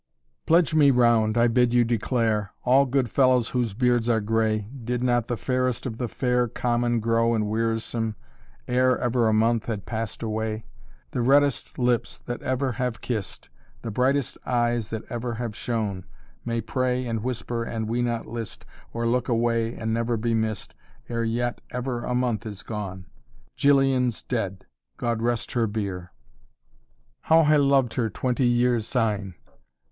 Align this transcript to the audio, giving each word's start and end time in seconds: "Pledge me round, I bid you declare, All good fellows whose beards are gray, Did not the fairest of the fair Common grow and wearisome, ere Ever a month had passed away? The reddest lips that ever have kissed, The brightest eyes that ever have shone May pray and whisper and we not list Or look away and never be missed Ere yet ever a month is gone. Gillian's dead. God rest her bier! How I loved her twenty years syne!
"Pledge 0.47 0.73
me 0.73 0.89
round, 0.89 1.37
I 1.37 1.47
bid 1.47 1.75
you 1.75 1.83
declare, 1.83 2.51
All 2.63 2.87
good 2.87 3.07
fellows 3.11 3.49
whose 3.49 3.75
beards 3.75 4.09
are 4.09 4.19
gray, 4.19 4.67
Did 4.83 5.03
not 5.03 5.27
the 5.27 5.37
fairest 5.37 5.85
of 5.85 5.99
the 5.99 6.07
fair 6.07 6.47
Common 6.47 6.99
grow 6.99 7.35
and 7.35 7.47
wearisome, 7.47 8.15
ere 8.67 8.97
Ever 8.97 9.27
a 9.27 9.33
month 9.33 9.67
had 9.67 9.85
passed 9.85 10.23
away? 10.23 10.65
The 11.11 11.21
reddest 11.21 11.77
lips 11.77 12.17
that 12.17 12.41
ever 12.41 12.71
have 12.71 13.01
kissed, 13.01 13.51
The 13.83 13.91
brightest 13.91 14.39
eyes 14.43 14.89
that 14.89 15.03
ever 15.11 15.35
have 15.35 15.55
shone 15.55 16.07
May 16.43 16.61
pray 16.61 17.05
and 17.05 17.21
whisper 17.21 17.63
and 17.63 17.87
we 17.87 18.01
not 18.01 18.25
list 18.25 18.65
Or 18.93 19.05
look 19.05 19.29
away 19.29 19.75
and 19.75 19.93
never 19.93 20.17
be 20.17 20.33
missed 20.33 20.73
Ere 21.09 21.23
yet 21.25 21.61
ever 21.69 22.05
a 22.05 22.15
month 22.15 22.47
is 22.47 22.63
gone. 22.63 23.05
Gillian's 23.55 24.23
dead. 24.23 24.65
God 24.97 25.21
rest 25.21 25.51
her 25.51 25.67
bier! 25.67 26.11
How 27.19 27.41
I 27.41 27.57
loved 27.57 27.93
her 27.93 28.09
twenty 28.09 28.47
years 28.47 28.87
syne! 28.87 29.35